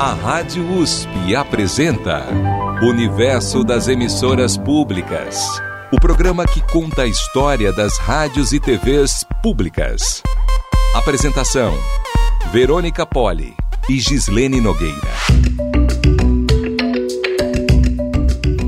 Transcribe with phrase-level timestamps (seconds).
[0.00, 2.24] A Rádio USP apresenta
[2.82, 5.46] Universo das Emissoras Públicas.
[5.92, 10.22] O programa que conta a história das rádios e TVs públicas.
[10.94, 11.74] Apresentação:
[12.50, 13.54] Verônica Poli
[13.90, 14.96] e Gislene Nogueira.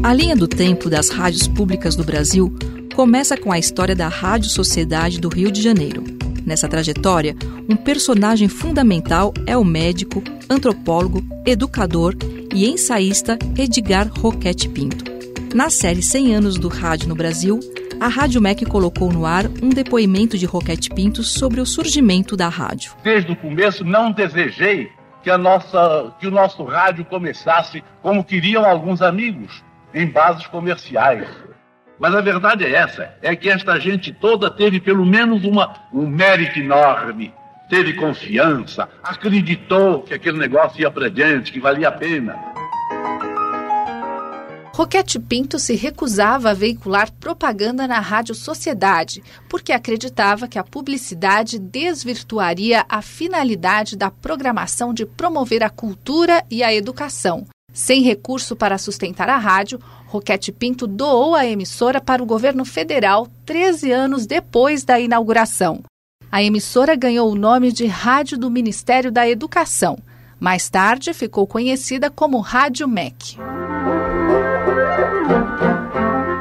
[0.02, 2.54] A linha do tempo das rádios públicas do Brasil
[2.94, 6.04] começa com a história da Rádio Sociedade do Rio de Janeiro.
[6.52, 7.34] Nessa trajetória,
[7.66, 12.14] um personagem fundamental é o médico, antropólogo, educador
[12.54, 15.02] e ensaísta Edgar Roquete Pinto.
[15.54, 17.58] Na série 100 anos do rádio no Brasil,
[17.98, 22.50] a Rádio MEC colocou no ar um depoimento de Roquete Pinto sobre o surgimento da
[22.50, 22.92] rádio.
[23.02, 24.90] Desde o começo não desejei
[25.22, 31.26] que, a nossa, que o nosso rádio começasse como queriam alguns amigos, em bases comerciais.
[32.02, 36.04] Mas a verdade é essa, é que esta gente toda teve pelo menos uma, um
[36.04, 37.32] mérito enorme,
[37.70, 42.36] teve confiança, acreditou que aquele negócio ia para diante, que valia a pena.
[44.74, 51.56] Roquete Pinto se recusava a veicular propaganda na Rádio Sociedade, porque acreditava que a publicidade
[51.56, 57.46] desvirtuaria a finalidade da programação de promover a cultura e a educação.
[57.72, 63.26] Sem recurso para sustentar a rádio, Roquete Pinto doou a emissora para o governo federal
[63.46, 65.82] 13 anos depois da inauguração.
[66.30, 69.98] A emissora ganhou o nome de Rádio do Ministério da Educação.
[70.38, 73.38] Mais tarde ficou conhecida como Rádio MEC.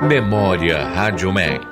[0.08, 1.66] Memória Rádio MEC.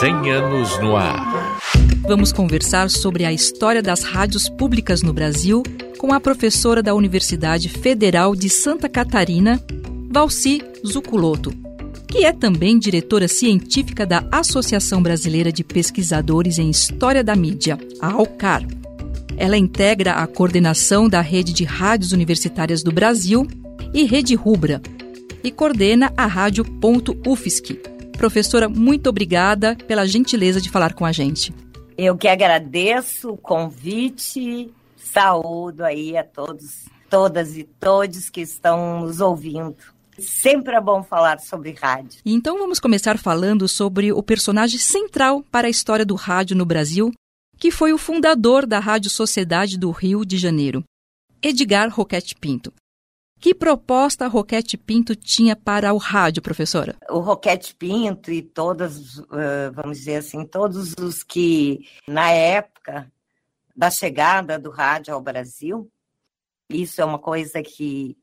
[0.00, 1.58] 100 anos no ar.
[2.06, 5.62] Vamos conversar sobre a história das rádios públicas no Brasil
[5.98, 9.60] com a professora da Universidade Federal de Santa Catarina,
[10.08, 11.52] Valci Zuculoto,
[12.06, 18.12] que é também diretora científica da Associação Brasileira de Pesquisadores em História da Mídia, a
[18.12, 18.64] ALCAR.
[19.36, 23.46] Ela integra a coordenação da Rede de Rádios Universitárias do Brasil
[23.92, 24.80] e Rede Rubra
[25.42, 26.64] e coordena a Rádio
[27.26, 27.74] UFSC.
[28.16, 31.52] Professora, muito obrigada pela gentileza de falar com a gente.
[31.96, 34.70] Eu que agradeço o convite
[35.12, 39.76] Saúdo aí a todos, todas e todos que estão nos ouvindo.
[40.18, 42.20] Sempre é bom falar sobre rádio.
[42.26, 47.12] Então vamos começar falando sobre o personagem central para a história do rádio no Brasil,
[47.56, 50.84] que foi o fundador da Rádio Sociedade do Rio de Janeiro,
[51.42, 52.72] Edgar Roquete Pinto.
[53.40, 56.96] Que proposta Roquete Pinto tinha para o rádio, professora?
[57.08, 59.22] O Roquete Pinto e todos,
[59.72, 63.06] vamos dizer assim, todos os que na época
[63.78, 65.88] da chegada do rádio ao Brasil.
[66.68, 68.18] Isso é uma coisa que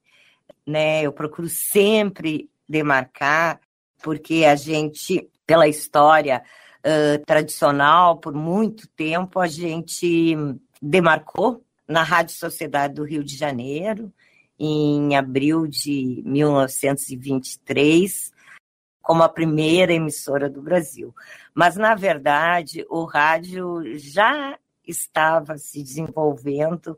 [0.67, 3.61] né, eu procuro sempre demarcar,
[4.03, 6.43] porque a gente, pela história
[6.79, 10.35] uh, tradicional, por muito tempo, a gente
[10.81, 14.11] demarcou na Rádio Sociedade do Rio de Janeiro,
[14.59, 18.33] em abril de 1923,
[19.01, 21.15] como a primeira emissora do Brasil.
[21.53, 26.97] Mas, na verdade, o rádio já estava se desenvolvendo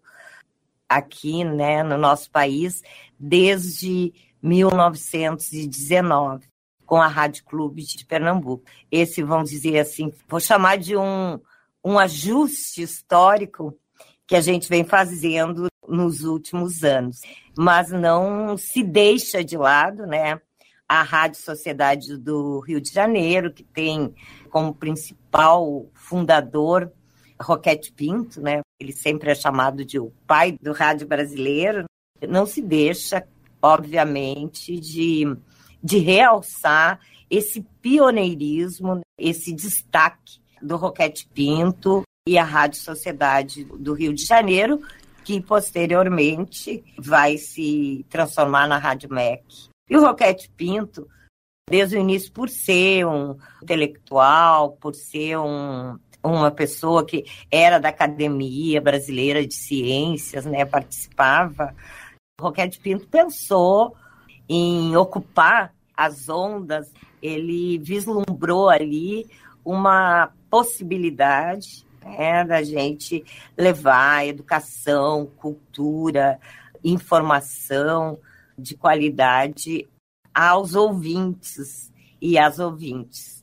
[0.88, 2.82] aqui, né, no nosso país
[3.20, 6.48] desde 1919
[6.86, 8.64] com a Rádio Clube de Pernambuco.
[8.90, 11.38] Esse, vamos dizer assim, vou chamar de um,
[11.84, 13.78] um ajuste histórico
[14.26, 17.22] que a gente vem fazendo nos últimos anos.
[17.58, 20.40] Mas não se deixa de lado, né?
[20.88, 24.16] A Rádio Sociedade do Rio de Janeiro, que tem
[24.50, 26.94] como principal fundador
[27.42, 28.62] Roquete Pinto, né?
[28.80, 31.86] Ele sempre é chamado de o pai do rádio brasileiro.
[32.28, 33.28] Não se deixa,
[33.62, 35.26] obviamente, de,
[35.84, 37.00] de realçar
[37.30, 44.82] esse pioneirismo, esse destaque do Roquete Pinto e a Rádio Sociedade do Rio de Janeiro,
[45.24, 49.44] que posteriormente vai se transformar na Rádio MEC.
[49.90, 51.08] E o Roquete Pinto,
[51.70, 55.98] desde o início, por ser um intelectual, por ser um
[56.32, 61.76] uma pessoa que era da Academia Brasileira de Ciências, né, participava,
[62.40, 63.96] Roquete Pinto pensou
[64.48, 69.28] em ocupar as ondas, ele vislumbrou ali
[69.66, 73.26] uma possibilidade né, da gente
[73.58, 76.40] levar educação, cultura,
[76.84, 78.20] informação
[78.58, 79.88] de qualidade
[80.34, 81.92] aos ouvintes
[82.22, 83.37] e às ouvintes.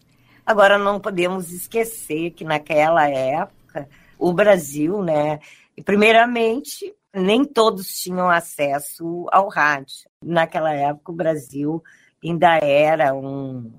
[0.47, 3.89] Agora, não podemos esquecer que naquela época,
[4.19, 5.41] o Brasil, né,
[5.85, 10.09] primeiramente, nem todos tinham acesso ao rádio.
[10.23, 11.83] Naquela época, o Brasil
[12.23, 13.73] ainda era um,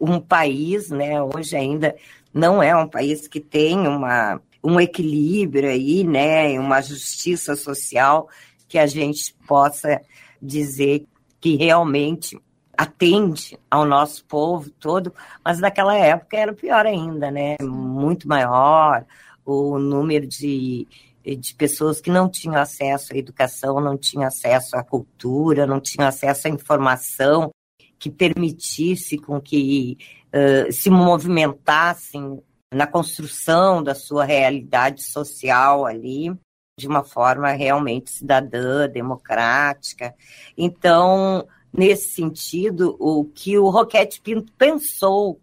[0.00, 1.94] um país, né, hoje ainda
[2.32, 8.28] não é um país que tem uma um equilíbrio aí, né, uma justiça social
[8.66, 10.00] que a gente possa
[10.42, 11.06] dizer
[11.40, 12.38] que realmente
[12.78, 15.12] atende ao nosso povo todo,
[15.44, 17.56] mas naquela época era pior ainda, né?
[17.60, 19.04] Muito maior
[19.44, 20.86] o número de,
[21.24, 26.06] de pessoas que não tinham acesso à educação, não tinham acesso à cultura, não tinham
[26.06, 27.50] acesso à informação
[27.98, 29.98] que permitisse com que
[30.28, 32.40] uh, se movimentassem
[32.72, 36.32] na construção da sua realidade social ali,
[36.78, 40.14] de uma forma realmente cidadã, democrática.
[40.56, 45.40] Então, nesse sentido, o que o Roquete Pinto pensou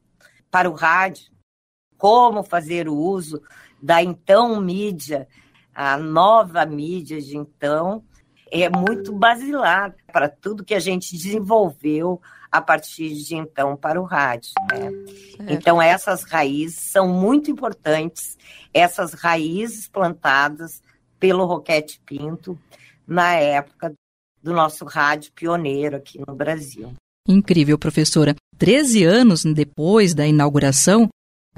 [0.50, 1.32] para o rádio,
[1.98, 3.42] como fazer o uso
[3.82, 5.28] da então mídia,
[5.74, 8.04] a nova mídia de então,
[8.52, 14.06] é muito basilar para tudo que a gente desenvolveu a partir de então para o
[14.06, 14.54] rádio.
[14.72, 14.92] Né?
[15.50, 18.38] Então, essas raízes são muito importantes,
[18.74, 20.82] essas raízes plantadas
[21.20, 22.58] pelo Roquete Pinto
[23.06, 23.94] na época
[24.46, 26.94] do nosso rádio pioneiro aqui no Brasil.
[27.28, 28.36] Incrível, professora.
[28.56, 31.10] Treze anos depois da inauguração,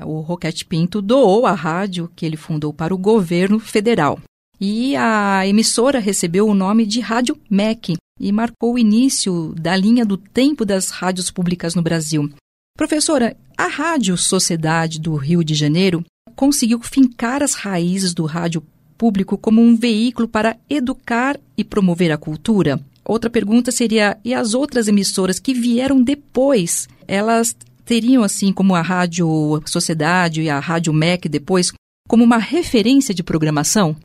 [0.01, 4.17] o Roquete Pinto doou a rádio que ele fundou para o governo federal.
[4.59, 10.05] E a emissora recebeu o nome de Rádio MEC e marcou o início da linha
[10.05, 12.31] do tempo das rádios públicas no Brasil.
[12.77, 16.05] Professora, a Rádio Sociedade do Rio de Janeiro
[16.37, 18.63] conseguiu fincar as raízes do rádio
[18.97, 22.79] público como um veículo para educar e promover a cultura?
[23.05, 27.55] Outra pergunta seria: e as outras emissoras que vieram depois, elas
[27.85, 31.71] teriam, assim como a Rádio Sociedade e a Rádio MEC depois,
[32.07, 33.95] como uma referência de programação?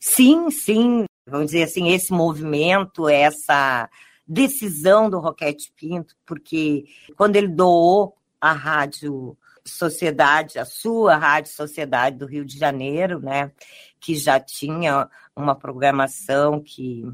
[0.00, 1.04] Sim, sim.
[1.28, 3.88] Vamos dizer assim, esse movimento, essa
[4.26, 6.84] decisão do Roquete Pinto, porque
[7.16, 9.36] quando ele doou a Rádio
[9.70, 13.52] Sociedade, a sua Rádio Sociedade do Rio de Janeiro, né,
[14.00, 17.04] que já tinha uma programação que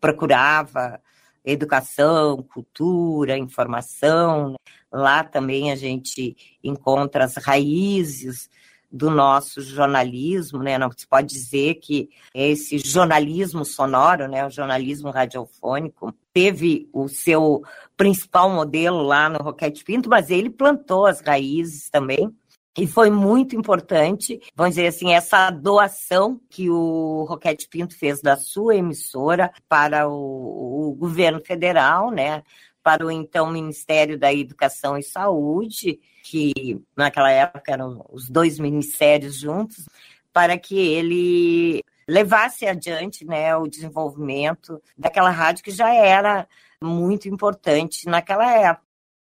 [0.00, 1.00] procurava
[1.44, 4.54] educação, cultura, informação.
[4.90, 8.48] Lá também a gente encontra as raízes
[8.94, 10.78] do nosso jornalismo, né?
[10.78, 17.64] Não se pode dizer que esse jornalismo sonoro, né, o jornalismo radiofônico, teve o seu
[17.96, 22.32] principal modelo lá no Roquete Pinto, mas ele plantou as raízes também
[22.78, 28.36] e foi muito importante, vamos dizer assim, essa doação que o Roquete Pinto fez da
[28.36, 32.44] sua emissora para o, o governo federal, né?
[32.84, 39.36] Para o então Ministério da Educação e Saúde, que naquela época eram os dois ministérios
[39.38, 39.88] juntos,
[40.30, 46.46] para que ele levasse adiante né, o desenvolvimento daquela rádio que já era
[46.78, 48.84] muito importante naquela época.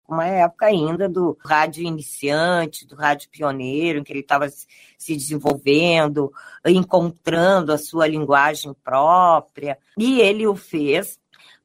[0.08, 6.32] Uma época ainda do rádio iniciante, do rádio pioneiro, em que ele estava se desenvolvendo,
[6.66, 11.18] encontrando a sua linguagem própria, e ele o fez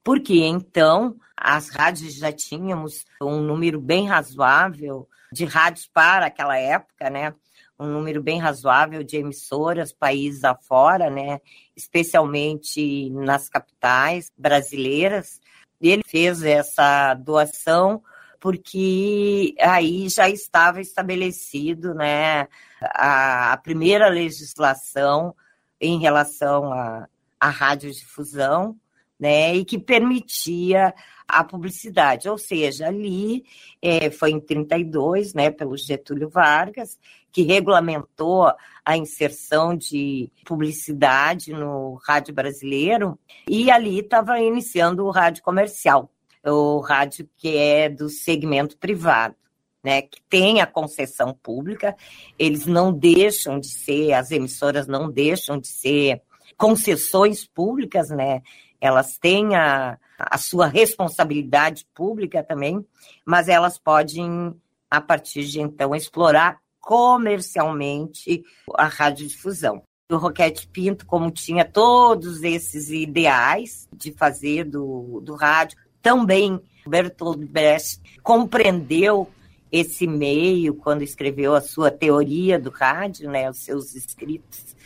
[0.08, 7.10] porque então as rádios já tínhamos um número bem razoável de rádios para aquela época,
[7.10, 7.36] né?
[7.78, 11.42] Um número bem razoável de emissoras países afora, né?
[11.76, 15.42] Especialmente nas capitais brasileiras.
[15.82, 18.02] Ele fez essa doação
[18.40, 22.48] porque aí já estava estabelecido né,
[22.82, 25.36] a, a primeira legislação
[25.82, 28.80] em relação à, radiodifusão,
[29.20, 30.94] né, e que permitia
[31.28, 33.44] a publicidade, ou seja, ali
[33.82, 36.98] é, foi em 32, né, pelo Getúlio Vargas,
[37.32, 38.52] que regulamentou
[38.86, 43.20] a inserção de publicidade no rádio brasileiro,
[43.50, 46.10] e ali estava iniciando o rádio comercial
[46.52, 49.36] o rádio que é do segmento privado.
[49.84, 51.96] Né, que tem a concessão pública,
[52.38, 56.22] eles não deixam de ser, as emissoras não deixam de ser
[56.58, 58.42] concessões públicas, né?
[58.80, 62.86] Elas têm a, a sua responsabilidade pública também,
[63.26, 64.56] mas elas podem,
[64.90, 68.44] a partir de então, explorar comercialmente
[68.76, 69.84] a radiodifusão.
[70.10, 77.40] O Roquete Pinto, como tinha todos esses ideais de fazer do, do rádio, também Bertolt
[77.40, 79.30] Brecht compreendeu
[79.70, 84.77] esse meio quando escreveu a sua teoria do rádio, né, os seus escritos,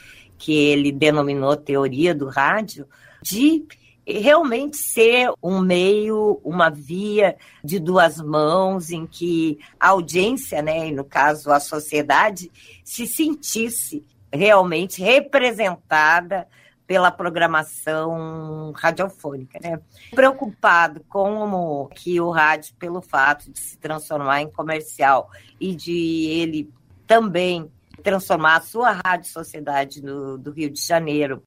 [0.42, 2.88] que ele denominou teoria do rádio,
[3.22, 3.64] de
[4.04, 10.92] realmente ser um meio, uma via de duas mãos em que a audiência, né, e
[10.92, 12.52] no caso a sociedade,
[12.84, 16.48] se sentisse realmente representada
[16.88, 19.80] pela programação radiofônica, né?
[20.10, 25.30] Preocupado com que o rádio, pelo fato de se transformar em comercial
[25.60, 26.70] e de ele
[27.06, 31.44] também transformar a sua rádio sociedade do, do Rio de Janeiro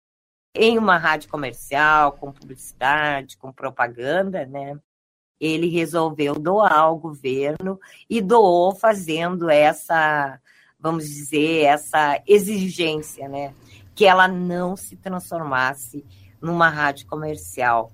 [0.55, 4.79] em uma rádio comercial, com publicidade, com propaganda, né?
[5.41, 10.41] Ele resolveu doar ao governo e doou fazendo essa,
[10.79, 13.53] vamos dizer, essa exigência, né?
[13.95, 16.05] Que ela não se transformasse
[16.41, 17.91] numa rádio comercial.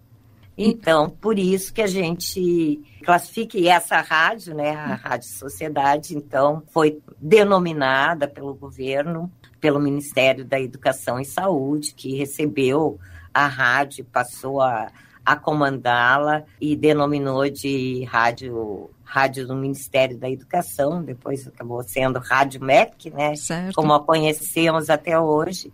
[0.56, 6.62] Então, por isso que a gente classifica, e essa rádio, né, a Rádio Sociedade, então,
[6.70, 9.30] foi denominada pelo governo,
[9.60, 12.98] pelo Ministério da Educação e Saúde, que recebeu
[13.32, 14.90] a rádio, passou a,
[15.24, 22.62] a comandá-la e denominou de rádio rádio do Ministério da Educação, depois acabou sendo Rádio
[22.62, 23.34] MEC, né?
[23.34, 23.74] Certo.
[23.74, 25.72] Como a conhecemos até hoje.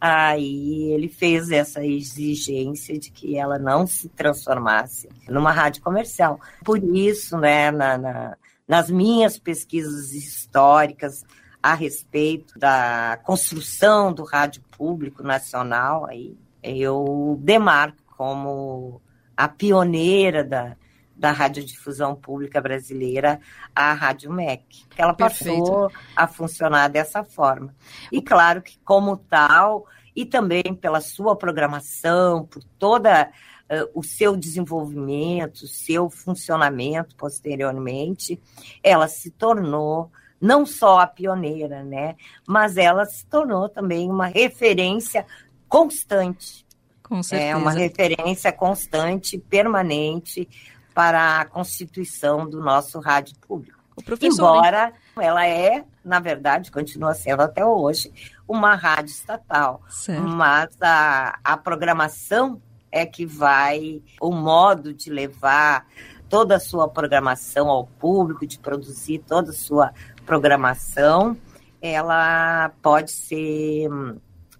[0.00, 6.38] Aí ele fez essa exigência de que ela não se transformasse numa rádio comercial.
[6.64, 8.36] Por isso, né, na, na,
[8.68, 11.24] nas minhas pesquisas históricas
[11.62, 19.00] a respeito da construção do rádio público nacional, aí eu demarco como
[19.36, 20.76] a pioneira da,
[21.16, 23.40] da radiodifusão pública brasileira,
[23.74, 24.84] a Rádio MEC.
[24.96, 25.60] Ela Perfeito.
[25.60, 27.74] passou a funcionar dessa forma.
[28.12, 33.30] E claro que, como tal, e também pela sua programação, por toda
[33.70, 38.40] uh, o seu desenvolvimento, o seu funcionamento posteriormente,
[38.82, 42.14] ela se tornou não só a pioneira, né,
[42.46, 45.26] mas ela se tornou também uma referência
[45.66, 46.66] constante.
[47.02, 47.50] Com certeza.
[47.50, 50.48] É uma referência constante, permanente
[50.96, 53.76] para a constituição do nosso rádio público.
[54.22, 58.10] Embora ela é, na verdade, continua sendo até hoje,
[58.48, 59.82] uma rádio estatal.
[59.90, 60.22] Certo.
[60.22, 65.86] Mas a, a programação é que vai, o modo de levar
[66.30, 69.92] toda a sua programação ao público, de produzir toda a sua
[70.24, 71.36] programação,
[71.78, 73.90] ela pode ser,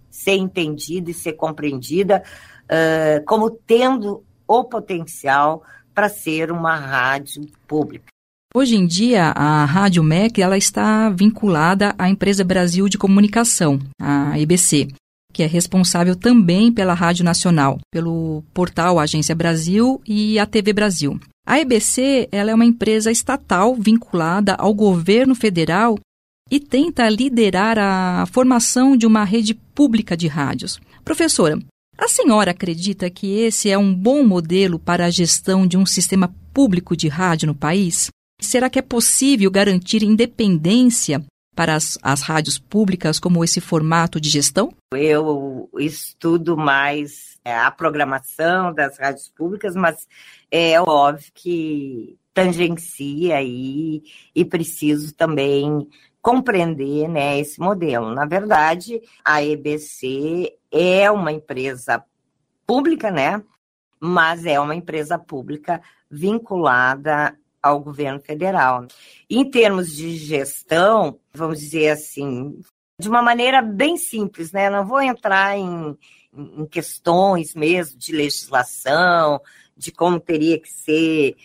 [0.07, 2.21] ser entendida e ser compreendida
[2.65, 5.63] uh, como tendo o potencial
[5.97, 8.05] para ser uma rádio pública.
[8.53, 14.39] Hoje em dia, a Rádio MEC ela está vinculada à Empresa Brasil de Comunicação, a
[14.39, 14.89] EBC,
[15.33, 21.19] que é responsável também pela Rádio Nacional, pelo portal Agência Brasil e a TV Brasil.
[21.47, 25.97] A EBC ela é uma empresa estatal vinculada ao governo federal
[26.51, 30.79] e tenta liderar a formação de uma rede pública de rádios.
[31.03, 31.57] Professora,
[31.97, 36.33] a senhora acredita que esse é um bom modelo para a gestão de um sistema
[36.53, 38.09] público de rádio no país?
[38.39, 41.23] Será que é possível garantir independência
[41.55, 44.71] para as, as rádios públicas como esse formato de gestão?
[44.93, 50.07] Eu estudo mais é, a programação das rádios públicas, mas
[50.51, 54.03] é óbvio que tangencia aí
[54.35, 55.87] e preciso também
[56.27, 58.13] compreender né, esse modelo.
[58.13, 62.03] Na verdade, a EBC é uma empresa
[62.65, 63.41] pública, né?
[63.97, 65.81] Mas é uma empresa pública
[66.11, 68.85] vinculada ao governo federal.
[69.29, 72.59] Em termos de gestão, vamos dizer assim,
[72.99, 74.69] de uma maneira bem simples, né?
[74.69, 75.97] Não vou entrar em,
[76.33, 79.39] em questões mesmo de legislação,
[79.77, 81.37] de como teria que ser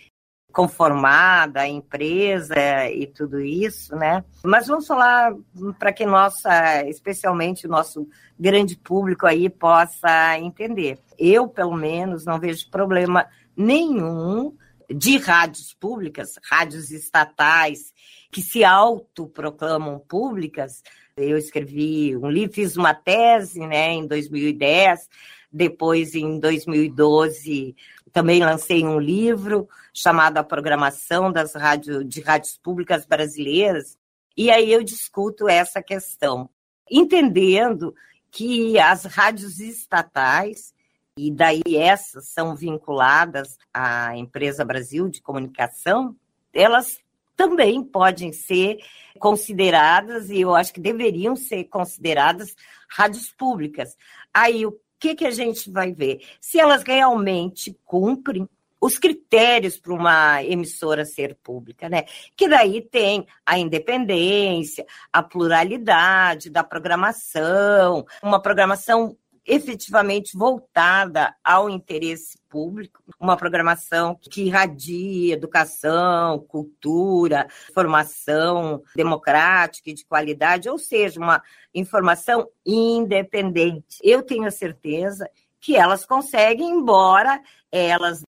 [0.52, 2.54] conformada a empresa
[2.90, 4.24] e tudo isso, né?
[4.44, 5.34] Mas vamos falar
[5.78, 10.98] para que nossa, especialmente o nosso grande público aí possa entender.
[11.18, 14.54] Eu, pelo menos, não vejo problema nenhum
[14.88, 17.92] de rádios públicas, rádios estatais
[18.30, 20.82] que se autoproclamam públicas.
[21.16, 25.08] Eu escrevi um livro, fiz uma tese, né, em 2010,
[25.52, 27.76] depois em 2012
[28.12, 33.96] também lancei um livro chamado A Programação das rádio, de Rádios Públicas Brasileiras,
[34.36, 36.48] e aí eu discuto essa questão,
[36.90, 37.94] entendendo
[38.30, 40.74] que as rádios estatais,
[41.16, 46.16] e daí essas são vinculadas à Empresa Brasil de Comunicação,
[46.52, 46.98] elas
[47.36, 48.78] também podem ser
[49.18, 52.54] consideradas, e eu acho que deveriam ser consideradas
[52.88, 53.96] rádios públicas.
[54.32, 56.20] Aí o que, que a gente vai ver?
[56.40, 58.48] Se elas realmente cumprem
[58.80, 62.04] os critérios para uma emissora ser pública, né?
[62.36, 72.38] Que daí tem a independência, a pluralidade da programação, uma programação efetivamente voltada ao interesse
[72.48, 81.42] público, uma programação que irradie educação, cultura, formação democrática e de qualidade, ou seja, uma
[81.74, 83.98] informação independente.
[84.02, 85.28] Eu tenho certeza
[85.60, 88.22] que elas conseguem, embora elas,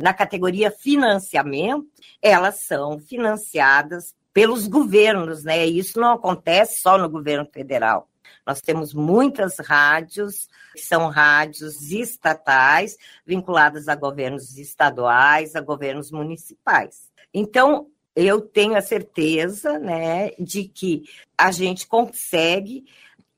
[0.00, 1.86] na categoria financiamento,
[2.22, 5.64] elas são financiadas pelos governos, né?
[5.66, 8.08] Isso não acontece só no governo federal.
[8.46, 17.10] Nós temos muitas rádios que são rádios estatais, vinculadas a governos estaduais, a governos municipais.
[17.34, 21.02] Então, eu tenho a certeza né, de que
[21.36, 22.84] a gente consegue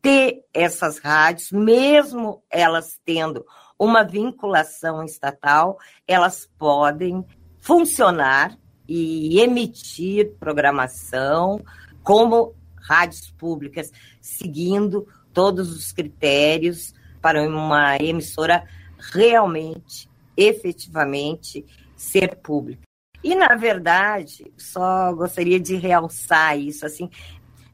[0.03, 3.45] ter essas rádios, mesmo elas tendo
[3.79, 7.25] uma vinculação estatal, elas podem
[7.61, 11.61] funcionar e emitir programação
[12.03, 12.55] como
[12.89, 18.65] rádios públicas, seguindo todos os critérios para uma emissora
[19.13, 21.65] realmente, efetivamente
[21.97, 22.83] ser pública.
[23.23, 27.11] E, na verdade, só gostaria de realçar isso, assim,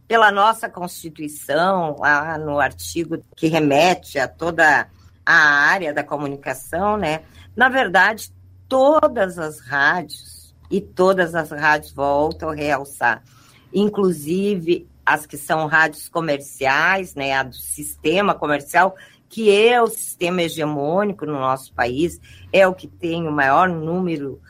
[0.09, 4.89] pela nossa Constituição, lá no artigo que remete a toda
[5.25, 7.23] a área da comunicação, né?
[7.55, 8.33] Na verdade,
[8.69, 13.23] todas as rádios e todas as rádios voltam a realçar,
[13.73, 18.95] inclusive as que são rádios comerciais, né, a do sistema comercial,
[19.29, 22.21] que é o sistema hegemônico no nosso país,
[22.53, 24.41] é o que tem o maior número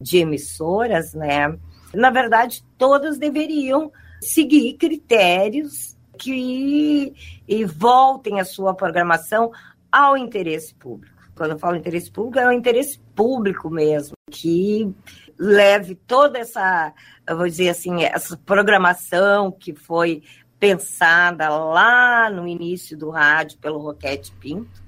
[0.00, 1.56] de emissoras, né?
[1.94, 7.14] Na verdade, todas deveriam seguir critérios que
[7.46, 9.52] e voltem a sua programação
[9.90, 11.14] ao interesse público.
[11.36, 14.92] Quando eu falo interesse público, é o interesse público mesmo, que
[15.38, 16.92] leve toda essa,
[17.28, 20.22] vou dizer assim, essa programação que foi
[20.58, 24.82] pensada lá no início do rádio pelo Roquete Pinto,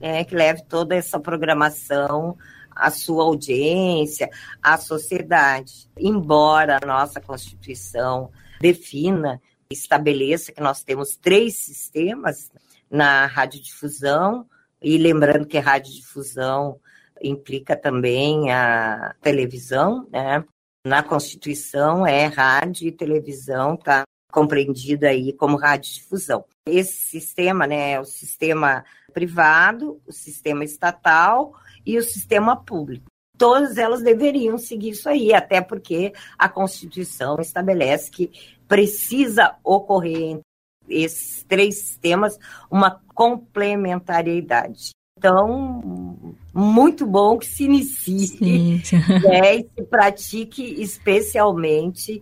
[0.00, 2.36] né, que leve toda essa programação
[2.74, 4.28] à sua audiência,
[4.62, 5.88] à sociedade.
[5.96, 8.30] Embora a nossa Constituição
[8.60, 12.50] defina, estabeleça que nós temos três sistemas
[12.90, 14.46] na radiodifusão,
[14.82, 16.80] e lembrando que radiodifusão
[17.22, 20.44] implica também a televisão, né?
[20.84, 24.02] Na Constituição é rádio e televisão, tá
[24.32, 26.44] compreendido aí como radiodifusão.
[26.66, 33.06] Esse sistema, né, é o sistema privado, o sistema estatal e o sistema público.
[33.38, 38.30] Todas elas deveriam seguir isso aí, até porque a Constituição estabelece que
[38.66, 40.42] precisa ocorrer entre
[40.88, 42.38] esses três sistemas
[42.70, 44.90] uma complementariedade.
[45.22, 48.82] Então, muito bom que se inicie
[49.22, 52.20] né, e se pratique especialmente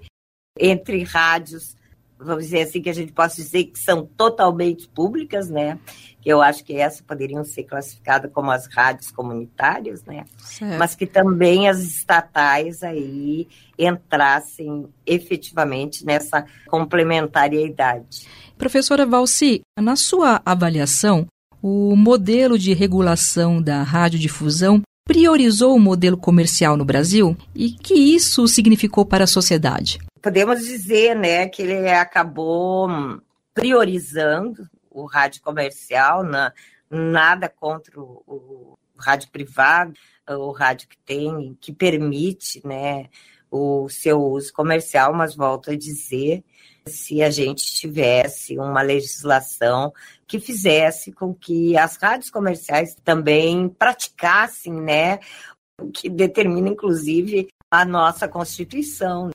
[0.59, 1.75] entre rádios,
[2.19, 5.79] vamos dizer assim, que a gente possa dizer que são totalmente públicas, né?
[6.21, 10.27] Que eu acho que essas poderiam ser classificadas como as rádios comunitárias, né?
[10.37, 10.79] Certo.
[10.79, 18.27] Mas que também as estatais aí entrassem efetivamente nessa complementariedade.
[18.59, 21.27] Professora Valci, na sua avaliação,
[21.63, 28.47] o modelo de regulação da radiodifusão priorizou o modelo comercial no Brasil e que isso
[28.47, 29.99] significou para a sociedade?
[30.23, 32.89] Podemos dizer, né, que ele acabou
[33.55, 36.53] priorizando o rádio comercial, na,
[36.91, 39.95] nada contra o, o rádio privado,
[40.29, 43.09] o rádio que tem, que permite, né,
[43.51, 46.45] o seu uso comercial, mas volto a dizer,
[46.87, 49.93] se a gente tivesse uma legislação
[50.27, 55.19] que fizesse com que as rádios comerciais também praticassem, né,
[55.81, 59.31] o que determina inclusive a nossa Constituição.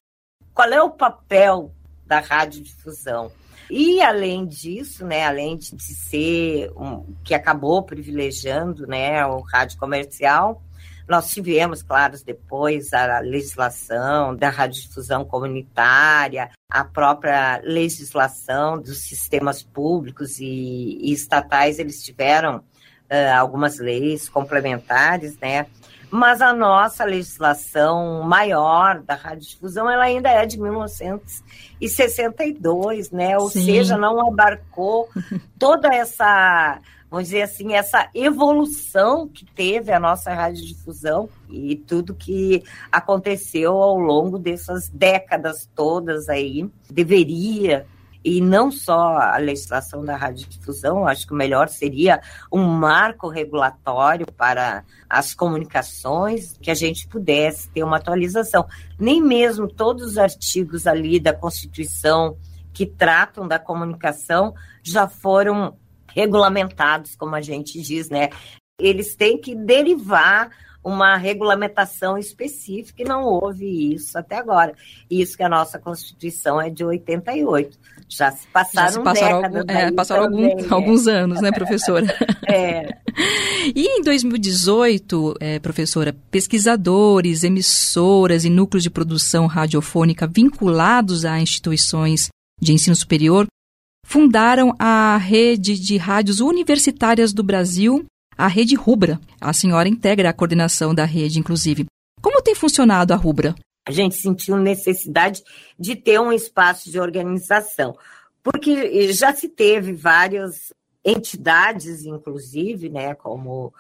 [0.54, 1.72] Qual é o papel
[2.06, 3.32] da radiodifusão?
[3.70, 10.62] E além disso, né, além de ser um, que acabou privilegiando, né, o rádio comercial,
[11.08, 20.40] nós tivemos, claro, depois a legislação da radiodifusão comunitária, a própria legislação dos sistemas públicos
[20.40, 25.68] e, e estatais, eles tiveram uh, algumas leis complementares, né?
[26.10, 33.38] Mas a nossa legislação maior da radiodifusão, ela ainda é de 1962, né?
[33.38, 33.66] Ou Sim.
[33.66, 35.10] seja, não abarcou
[35.60, 36.80] toda essa
[37.16, 43.98] vamos dizer assim, essa evolução que teve a nossa radiodifusão e tudo que aconteceu ao
[43.98, 47.86] longo dessas décadas todas aí, deveria
[48.22, 52.20] e não só a legislação da radiodifusão, acho que o melhor seria
[52.52, 58.68] um marco regulatório para as comunicações, que a gente pudesse ter uma atualização.
[59.00, 62.36] Nem mesmo todos os artigos ali da Constituição
[62.74, 65.78] que tratam da comunicação já foram
[66.16, 68.30] regulamentados, como a gente diz, né?
[68.80, 70.50] Eles têm que derivar
[70.86, 74.74] uma regulamentação específica e não houve isso até agora.
[75.10, 77.78] Isso que a nossa Constituição é de 88.
[78.08, 82.06] Já se passaram, Já se passaram, algum, é, passaram algum, alguns anos, né, professora?
[82.48, 83.00] é.
[83.76, 92.30] E em 2018, é, professora, pesquisadores, emissoras e núcleos de produção radiofônica vinculados a instituições
[92.62, 93.48] de ensino superior
[94.06, 98.06] fundaram a rede de rádios universitárias do Brasil,
[98.38, 99.20] a Rede Rubra.
[99.42, 101.86] A senhora integra a coordenação da rede, inclusive.
[102.22, 103.56] Como tem funcionado a Rubra?
[103.88, 105.44] A gente sentiu necessidade
[105.78, 107.98] de ter um espaço de organização,
[108.42, 110.72] porque já se teve várias
[111.04, 113.74] entidades, inclusive, né, como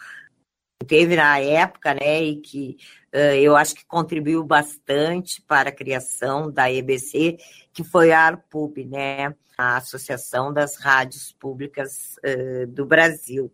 [0.85, 2.77] teve na época, né, e que
[3.13, 7.37] uh, eu acho que contribuiu bastante para a criação da EBC,
[7.73, 13.51] que foi a ARPUB, né, a Associação das Rádios Públicas uh, do Brasil.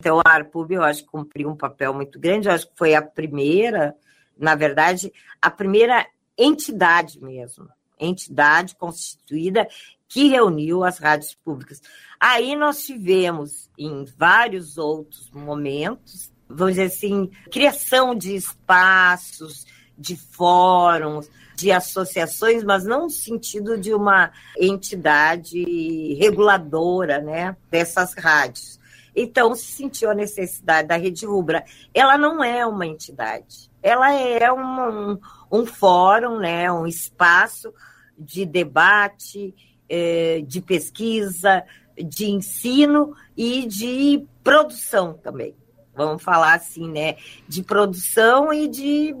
[0.00, 2.94] Então, a ARPUB, eu acho que cumpriu um papel muito grande, eu acho que foi
[2.94, 3.94] a primeira,
[4.36, 7.68] na verdade, a primeira entidade mesmo,
[8.00, 9.68] entidade constituída
[10.08, 11.80] que reuniu as rádios públicas.
[12.18, 21.28] Aí nós tivemos, em vários outros momentos, vamos dizer assim, criação de espaços, de fóruns,
[21.54, 28.80] de associações, mas não no sentido de uma entidade reguladora né, dessas rádios.
[29.14, 31.64] Então, se sentiu a necessidade da Rede Rubra.
[31.92, 35.18] Ela não é uma entidade, ela é um,
[35.50, 37.72] um fórum, né, um espaço
[38.18, 39.54] de debate,
[39.88, 41.64] é, de pesquisa,
[41.96, 45.54] de ensino e de produção também.
[45.94, 47.16] Vamos falar assim, né?
[47.48, 49.14] De produção e de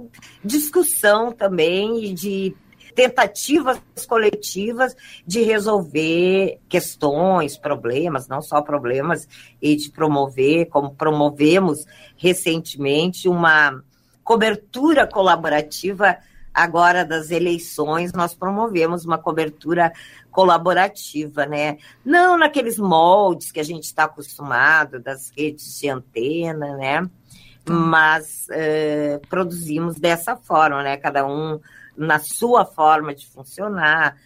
[0.44, 2.56] discussão também, e de
[2.94, 4.94] tentativas coletivas
[5.26, 9.26] de resolver questões, problemas, não só problemas,
[9.60, 11.84] e de promover, como promovemos
[12.16, 13.82] recentemente, uma
[14.22, 16.18] cobertura colaborativa
[16.54, 19.92] agora das eleições, nós promovemos uma cobertura
[20.30, 21.78] colaborativa, né?
[22.04, 27.08] Não naqueles moldes que a gente está acostumado, das redes de antena, né?
[27.68, 30.96] Mas uh, produzimos dessa forma, né?
[30.96, 31.60] Cada um
[31.96, 34.16] na sua forma de funcionar.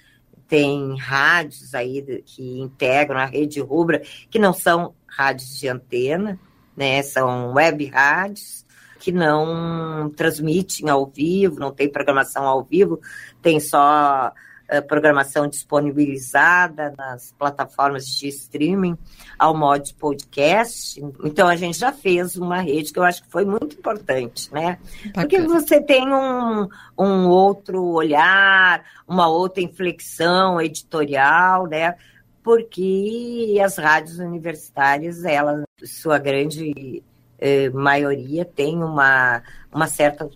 [0.49, 6.39] Tem rádios aí que integram a rede Rubra, que não são rádios de antena,
[6.77, 7.03] né?
[7.03, 8.65] São web rádios
[9.07, 13.01] que não transmitem ao vivo, não tem programação ao vivo,
[13.40, 14.33] tem só
[14.69, 18.99] uh, programação disponibilizada nas plataformas de streaming
[19.38, 21.01] ao modo de podcast.
[21.23, 24.77] Então a gente já fez uma rede que eu acho que foi muito importante, né?
[25.14, 26.66] Porque você tem um,
[26.99, 31.95] um outro olhar, uma outra inflexão editorial, né?
[32.42, 37.05] Porque as rádios universitárias, elas, sua grande
[37.38, 40.29] eh, maioria tem uma, uma certa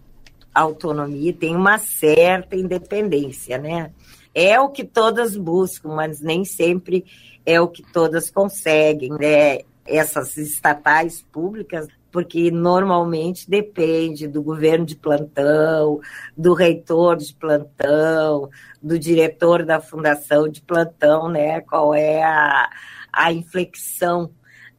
[0.54, 3.92] autonomia, tem uma certa independência, né?
[4.34, 7.04] É o que todas buscam, mas nem sempre
[7.44, 9.60] é o que todas conseguem, né?
[9.86, 16.00] Essas estatais públicas, porque normalmente depende do governo de plantão,
[16.36, 18.48] do reitor de plantão,
[18.82, 21.60] do diretor da fundação de plantão, né?
[21.62, 22.70] Qual é a,
[23.12, 24.30] a inflexão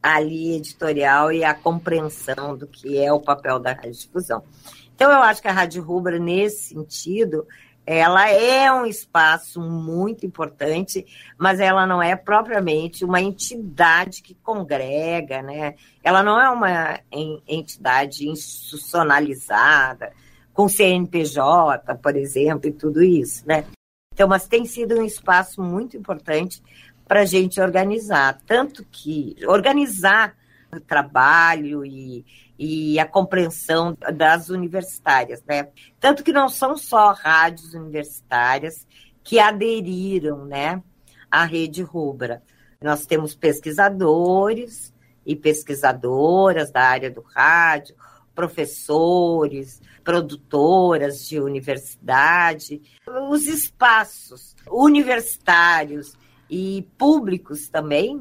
[0.02, 4.42] ali editorial e a compreensão do que é o papel da radiodifusão.
[4.94, 7.46] Então, eu acho que a Rádio Rubra, nesse sentido,
[7.84, 11.04] ela é um espaço muito importante,
[11.36, 15.74] mas ela não é propriamente uma entidade que congrega, né?
[16.02, 17.00] Ela não é uma
[17.48, 20.12] entidade institucionalizada,
[20.52, 23.64] com CNPJ, por exemplo, e tudo isso, né?
[24.14, 26.62] Então, mas tem sido um espaço muito importante
[27.06, 28.40] para a gente organizar.
[28.46, 30.34] Tanto que organizar
[30.74, 32.24] o trabalho e,
[32.58, 35.68] e a compreensão das universitárias, né?
[36.00, 38.86] Tanto que não são só rádios universitárias
[39.22, 40.82] que aderiram, né,
[41.30, 42.42] à rede Rubra.
[42.80, 44.92] Nós temos pesquisadores
[45.24, 47.94] e pesquisadoras da área do rádio,
[48.34, 52.82] professores, produtoras de universidade,
[53.30, 56.16] os espaços universitários
[56.52, 58.18] e públicos também,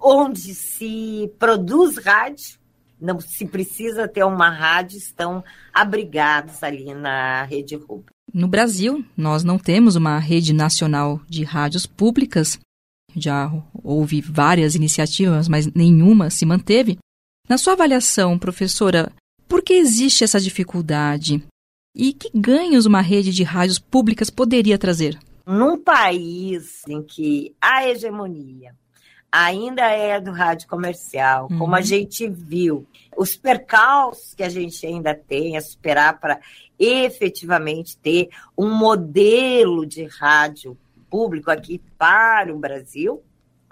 [0.00, 2.58] onde se produz rádio,
[3.00, 8.12] não se precisa ter uma rádio, estão abrigados ali na rede Rubro.
[8.34, 12.58] No Brasil, nós não temos uma rede nacional de rádios públicas.
[13.14, 16.98] Já houve várias iniciativas, mas nenhuma se manteve.
[17.48, 19.12] Na sua avaliação, professora,
[19.46, 21.40] por que existe essa dificuldade?
[21.96, 25.16] E que ganhos uma rede de rádios públicas poderia trazer?
[25.48, 28.76] Num país em que a hegemonia
[29.32, 31.58] ainda é do rádio comercial, uhum.
[31.58, 36.38] como a gente viu, os percalços que a gente ainda tem a superar para
[36.78, 40.76] efetivamente ter um modelo de rádio
[41.08, 43.22] público aqui para o Brasil,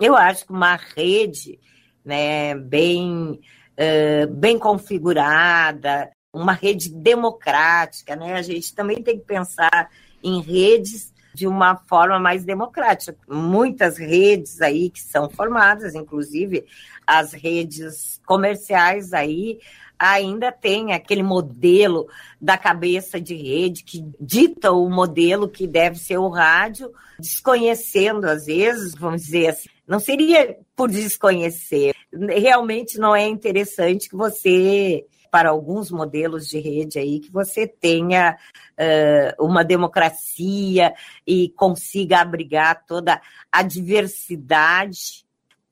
[0.00, 1.60] eu acho que uma rede
[2.02, 3.38] né, bem
[3.78, 8.34] uh, bem configurada, uma rede democrática, né?
[8.34, 9.90] A gente também tem que pensar
[10.22, 13.14] em redes de uma forma mais democrática.
[13.28, 16.64] Muitas redes aí que são formadas, inclusive
[17.06, 19.60] as redes comerciais aí,
[19.98, 22.08] ainda tem aquele modelo
[22.40, 28.46] da cabeça de rede que dita o modelo que deve ser o rádio, desconhecendo às
[28.46, 31.94] vezes, vamos dizer assim, não seria por desconhecer.
[32.12, 38.36] Realmente não é interessante que você para alguns modelos de rede aí que você tenha
[38.72, 40.94] uh, uma democracia
[41.26, 45.26] e consiga abrigar toda a diversidade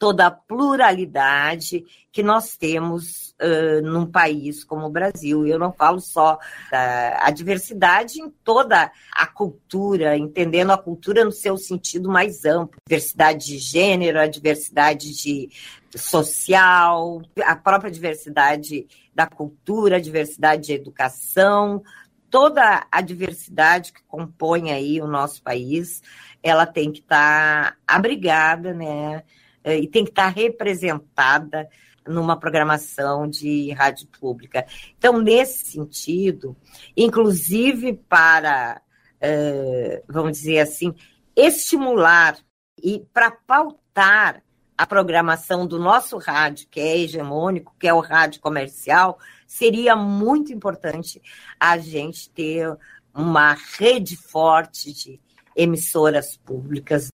[0.04, 5.46] toda a pluralidade que nós temos uh, num país como o Brasil.
[5.46, 6.38] Eu não falo só
[6.70, 13.46] da diversidade em toda a cultura, entendendo a cultura no seu sentido mais amplo, diversidade
[13.46, 15.48] de gênero, a diversidade de
[15.96, 21.82] social, a própria diversidade da cultura, a diversidade de educação,
[22.30, 26.02] toda a diversidade que compõe aí o nosso país,
[26.42, 29.22] ela tem que estar tá abrigada, né?
[29.62, 31.68] Eh, e tem que estar representada
[32.06, 34.66] numa programação de rádio pública.
[34.98, 36.56] Então, nesse sentido,
[36.96, 38.82] inclusive para,
[39.20, 40.94] eh, vamos dizer assim,
[41.34, 42.36] estimular
[42.82, 44.42] e para pautar
[44.76, 50.52] a programação do nosso rádio, que é hegemônico, que é o rádio comercial, seria muito
[50.52, 51.22] importante
[51.58, 52.76] a gente ter
[53.14, 55.20] uma rede forte de
[55.56, 57.08] emissoras públicas,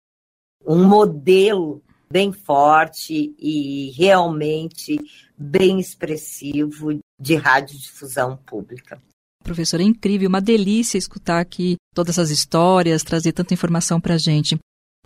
[0.66, 4.98] um modelo bem forte e realmente
[5.38, 9.02] bem expressivo de radiodifusão pública.
[9.44, 14.18] Professora, é incrível, uma delícia escutar aqui todas essas histórias, trazer tanta informação para a
[14.18, 14.58] gente.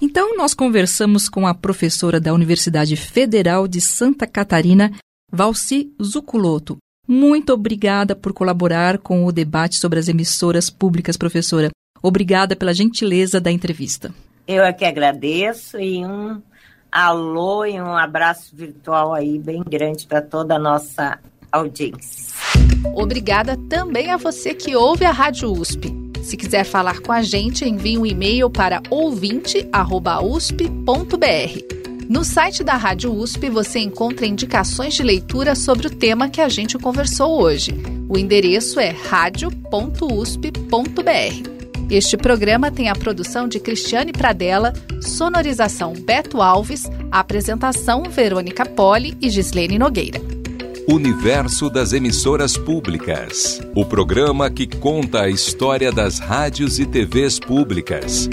[0.05, 4.91] Então, nós conversamos com a professora da Universidade Federal de Santa Catarina,
[5.31, 6.75] Valci Zuculoto.
[7.07, 11.69] Muito obrigada por colaborar com o debate sobre as emissoras públicas, professora.
[12.01, 14.13] Obrigada pela gentileza da entrevista.
[14.45, 16.41] Eu é que agradeço e um
[16.91, 21.17] alô e um abraço virtual aí bem grande para toda a nossa
[21.49, 22.35] audiência.
[22.93, 26.02] Obrigada também a você que ouve a Rádio USP.
[26.23, 31.83] Se quiser falar com a gente, envie um e-mail para ouvinte@usp.br.
[32.09, 36.49] No site da Rádio USP você encontra indicações de leitura sobre o tema que a
[36.49, 37.71] gente conversou hoje.
[38.09, 39.53] O endereço é radio.usp.br.
[41.89, 49.29] Este programa tem a produção de Cristiane Pradella, sonorização Beto Alves, apresentação Verônica Poli e
[49.29, 50.42] Gislene Nogueira.
[50.87, 53.61] Universo das Emissoras Públicas.
[53.73, 58.27] O programa que conta a história das rádios e TVs públicas.